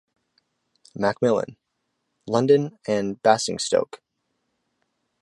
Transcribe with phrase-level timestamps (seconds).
[0.95, 1.57] Macmillan:
[2.25, 4.01] London and Basingstoke.